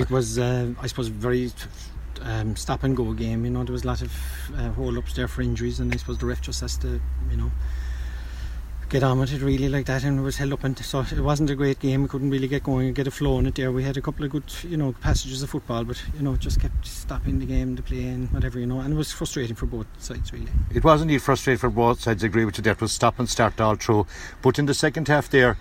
It 0.00 0.10
was, 0.10 0.38
uh, 0.38 0.72
I 0.80 0.86
suppose, 0.86 1.08
very 1.08 1.50
um, 2.22 2.56
stop 2.56 2.82
and 2.84 2.96
go 2.96 3.12
game. 3.12 3.44
You 3.44 3.50
know, 3.50 3.64
there 3.64 3.72
was 3.72 3.84
a 3.84 3.86
lot 3.86 4.02
of 4.02 4.12
uh, 4.56 4.70
hold 4.70 4.98
ups 4.98 5.14
there 5.14 5.28
for 5.28 5.42
injuries, 5.42 5.80
and 5.80 5.92
I 5.92 5.96
suppose 5.96 6.18
the 6.18 6.26
ref 6.26 6.40
just 6.40 6.60
has 6.60 6.76
to, 6.78 7.00
you 7.30 7.36
know, 7.36 7.50
get 8.88 9.02
on 9.02 9.18
with 9.18 9.32
it 9.32 9.40
really 9.40 9.68
like 9.68 9.86
that. 9.86 10.04
And 10.04 10.18
it 10.18 10.22
was 10.22 10.36
held 10.36 10.52
up, 10.52 10.64
and 10.64 10.78
so 10.78 11.00
it 11.00 11.20
wasn't 11.20 11.50
a 11.50 11.54
great 11.54 11.78
game. 11.80 12.02
We 12.02 12.08
couldn't 12.08 12.30
really 12.30 12.48
get 12.48 12.62
going 12.62 12.86
and 12.88 12.94
get 12.94 13.06
a 13.06 13.10
flow 13.10 13.38
in 13.38 13.46
it 13.46 13.54
there. 13.54 13.72
We 13.72 13.82
had 13.82 13.96
a 13.96 14.02
couple 14.02 14.24
of 14.24 14.30
good, 14.30 14.44
you 14.62 14.76
know, 14.76 14.92
passages 15.00 15.42
of 15.42 15.50
football, 15.50 15.84
but 15.84 16.02
you 16.14 16.22
know, 16.22 16.36
just 16.36 16.60
kept 16.60 16.86
stopping 16.86 17.38
the 17.38 17.46
game, 17.46 17.74
the 17.74 17.82
play, 17.82 18.04
and 18.04 18.30
whatever, 18.32 18.58
you 18.58 18.66
know. 18.66 18.80
And 18.80 18.94
it 18.94 18.96
was 18.96 19.12
frustrating 19.12 19.56
for 19.56 19.66
both 19.66 19.86
sides, 19.98 20.32
really. 20.32 20.52
It 20.74 20.84
was 20.84 21.02
indeed 21.02 21.22
frustrating 21.22 21.58
for 21.58 21.70
both 21.70 22.00
sides. 22.00 22.22
I 22.22 22.26
agree 22.26 22.44
with 22.44 22.58
you. 22.58 22.62
That 22.64 22.80
was 22.80 22.92
stop 22.92 23.18
and 23.18 23.28
start 23.28 23.60
all 23.60 23.76
through. 23.76 24.06
But 24.42 24.58
in 24.58 24.66
the 24.66 24.74
second 24.74 25.08
half, 25.08 25.30
there, 25.30 25.56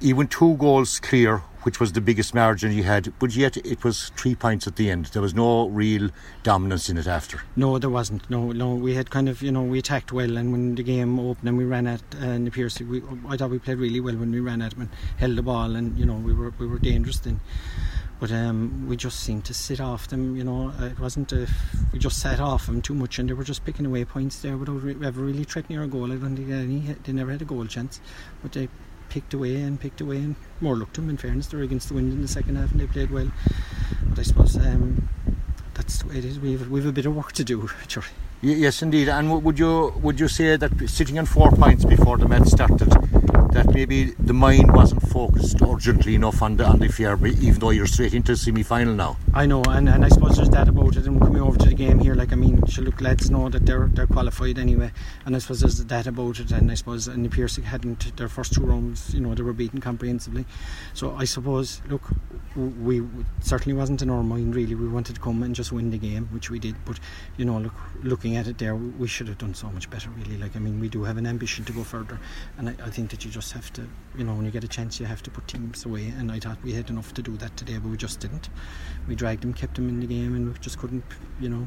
even 0.00 0.28
two 0.28 0.56
goals 0.56 1.00
clear, 1.00 1.42
which 1.62 1.80
was 1.80 1.92
the 1.92 2.00
biggest 2.00 2.34
margin 2.34 2.72
you 2.72 2.82
had. 2.82 3.12
But 3.18 3.34
yet, 3.36 3.56
it 3.58 3.84
was 3.84 4.10
three 4.16 4.34
points 4.34 4.66
at 4.66 4.76
the 4.76 4.90
end. 4.90 5.06
There 5.06 5.22
was 5.22 5.34
no 5.34 5.68
real 5.68 6.10
dominance 6.42 6.88
in 6.88 6.96
it 6.98 7.06
after. 7.06 7.42
No, 7.56 7.78
there 7.78 7.90
wasn't. 7.90 8.28
No, 8.30 8.52
no, 8.52 8.74
we 8.74 8.94
had 8.94 9.10
kind 9.10 9.28
of, 9.28 9.42
you 9.42 9.52
know, 9.52 9.62
we 9.62 9.78
attacked 9.78 10.12
well, 10.12 10.36
and 10.36 10.52
when 10.52 10.74
the 10.74 10.82
game 10.82 11.18
opened 11.18 11.48
and 11.48 11.58
we 11.58 11.64
ran 11.64 11.86
at 11.86 12.02
uh, 12.20 12.38
the 12.38 12.50
Pierce, 12.50 12.80
we, 12.80 13.02
I 13.28 13.36
thought 13.36 13.50
we 13.50 13.58
played 13.58 13.78
really 13.78 14.00
well 14.00 14.16
when 14.16 14.30
we 14.30 14.40
ran 14.40 14.62
at 14.62 14.72
them 14.72 14.82
and 14.82 14.90
held 15.18 15.36
the 15.36 15.42
ball, 15.42 15.76
and 15.76 15.98
you 15.98 16.06
know, 16.06 16.16
we 16.16 16.32
were 16.32 16.52
we 16.58 16.66
were 16.66 16.78
dangerous 16.78 17.20
then. 17.20 17.40
But 18.20 18.30
um, 18.32 18.86
we 18.86 18.96
just 18.96 19.20
seemed 19.20 19.46
to 19.46 19.54
sit 19.54 19.80
off 19.80 20.08
them, 20.08 20.36
you 20.36 20.44
know. 20.44 20.74
Uh, 20.78 20.86
it 20.86 21.00
wasn't 21.00 21.32
we 21.92 21.98
just 21.98 22.18
sat 22.18 22.38
off 22.38 22.66
them 22.66 22.82
too 22.82 22.94
much, 22.94 23.18
and 23.18 23.28
they 23.28 23.32
were 23.32 23.44
just 23.44 23.64
picking 23.64 23.86
away 23.86 24.04
points 24.04 24.42
there 24.42 24.58
without 24.58 24.84
ever 25.02 25.22
really 25.22 25.44
threatening 25.44 25.78
our 25.78 25.86
goal. 25.86 26.12
I 26.12 26.16
don't 26.16 26.36
think 26.36 26.50
any, 26.50 26.80
they 27.02 27.12
never 27.12 27.32
had 27.32 27.40
a 27.40 27.46
goal 27.46 27.64
chance, 27.64 27.98
but 28.42 28.52
they 28.52 28.68
picked 29.10 29.34
away 29.34 29.56
and 29.56 29.78
picked 29.78 30.00
away, 30.00 30.16
and 30.16 30.36
more 30.60 30.76
looked 30.76 30.94
to 30.94 31.00
them. 31.00 31.10
In 31.10 31.16
fairness, 31.16 31.48
they 31.48 31.58
were 31.58 31.64
against 31.64 31.88
the 31.88 31.94
wind 31.94 32.12
in 32.12 32.22
the 32.22 32.28
second 32.28 32.56
half, 32.56 32.70
and 32.72 32.80
they 32.80 32.86
played 32.86 33.10
well. 33.10 33.30
But 34.08 34.18
I 34.18 34.22
suppose 34.22 34.56
um, 34.56 35.08
that's 35.74 35.98
the 35.98 36.08
way 36.08 36.16
it 36.16 36.24
is. 36.24 36.40
We've 36.40 36.70
we've 36.70 36.86
a 36.86 36.92
bit 36.92 37.06
of 37.06 37.14
work 37.14 37.32
to 37.32 37.44
do. 37.44 37.68
Yes, 38.42 38.80
indeed. 38.80 39.08
And 39.10 39.44
would 39.44 39.58
you 39.58 39.92
would 40.00 40.18
you 40.18 40.28
say 40.28 40.56
that 40.56 40.88
sitting 40.88 41.18
on 41.18 41.26
four 41.26 41.50
points 41.50 41.84
before 41.84 42.16
the 42.16 42.26
match 42.26 42.48
started, 42.48 42.88
that 43.52 43.74
maybe 43.74 44.12
the 44.18 44.32
mind 44.32 44.72
wasn't 44.72 45.02
focused 45.02 45.60
urgently 45.60 46.14
enough 46.14 46.40
on 46.40 46.56
the 46.56 46.64
on 46.64 46.78
the 46.78 47.16
but 47.20 47.32
even 47.32 47.60
though 47.60 47.70
you're 47.70 47.86
straight 47.86 48.14
into 48.14 48.36
semi 48.36 48.62
final 48.62 48.94
now? 48.94 49.18
I 49.34 49.44
know, 49.44 49.62
and, 49.64 49.88
and 49.88 50.04
I 50.04 50.08
suppose 50.08 50.36
there's 50.36 50.48
that 50.50 50.68
about 50.68 50.96
it. 50.96 51.06
And 51.06 51.20
coming 51.20 51.42
over 51.42 51.58
to 51.58 51.68
the 51.68 51.74
game 51.74 51.98
here, 51.98 52.14
mean, 52.70 52.74
sure, 52.76 52.84
look, 52.84 53.00
lads 53.00 53.30
know 53.30 53.48
that 53.48 53.66
they're 53.66 53.88
they're 53.92 54.06
qualified 54.06 54.58
anyway, 54.58 54.92
and 55.26 55.34
I 55.34 55.38
suppose 55.38 55.60
there's 55.60 55.84
that 55.84 56.06
about 56.06 56.40
it. 56.40 56.50
And 56.52 56.70
I 56.70 56.74
suppose 56.74 57.08
and 57.08 57.24
the 57.24 57.28
Pierce 57.28 57.56
hadn't 57.56 58.16
their 58.16 58.28
first 58.28 58.54
two 58.54 58.62
rounds, 58.62 59.12
you 59.14 59.20
know, 59.20 59.34
they 59.34 59.42
were 59.42 59.52
beaten 59.52 59.80
comprehensively. 59.80 60.46
So 60.94 61.14
I 61.16 61.24
suppose, 61.24 61.82
look, 61.88 62.02
we, 62.56 63.00
we 63.00 63.24
certainly 63.40 63.76
wasn't 63.76 64.02
in 64.02 64.10
our 64.10 64.22
mind 64.22 64.54
really. 64.54 64.74
We 64.74 64.88
wanted 64.88 65.16
to 65.16 65.20
come 65.20 65.42
and 65.42 65.54
just 65.54 65.72
win 65.72 65.90
the 65.90 65.98
game, 65.98 66.28
which 66.32 66.50
we 66.50 66.58
did. 66.58 66.76
But 66.84 67.00
you 67.36 67.44
know, 67.44 67.58
look, 67.58 67.74
looking 68.02 68.36
at 68.36 68.46
it 68.46 68.58
there, 68.58 68.76
we 68.76 69.08
should 69.08 69.28
have 69.28 69.38
done 69.38 69.54
so 69.54 69.68
much 69.70 69.90
better. 69.90 70.10
Really, 70.10 70.36
like 70.38 70.56
I 70.56 70.58
mean, 70.58 70.80
we 70.80 70.88
do 70.88 71.04
have 71.04 71.16
an 71.16 71.26
ambition 71.26 71.64
to 71.64 71.72
go 71.72 71.82
further, 71.84 72.18
and 72.58 72.68
I, 72.68 72.74
I 72.84 72.90
think 72.90 73.10
that 73.10 73.24
you 73.24 73.30
just 73.30 73.52
have 73.52 73.72
to, 73.74 73.86
you 74.16 74.24
know, 74.24 74.34
when 74.34 74.44
you 74.44 74.50
get 74.50 74.64
a 74.64 74.68
chance, 74.68 75.00
you 75.00 75.06
have 75.06 75.22
to 75.24 75.30
put 75.30 75.48
teams 75.48 75.84
away. 75.84 76.12
And 76.18 76.30
I 76.30 76.38
thought 76.38 76.62
we 76.62 76.72
had 76.72 76.90
enough 76.90 77.12
to 77.14 77.22
do 77.22 77.36
that 77.38 77.56
today, 77.56 77.78
but 77.78 77.88
we 77.88 77.96
just 77.96 78.20
didn't. 78.20 78.48
We 79.08 79.14
dragged 79.14 79.42
them, 79.42 79.54
kept 79.54 79.74
them 79.74 79.88
in 79.88 80.00
the 80.00 80.06
game, 80.06 80.34
and 80.34 80.52
we 80.52 80.58
just 80.58 80.78
couldn't, 80.78 81.04
you 81.40 81.48
know. 81.48 81.66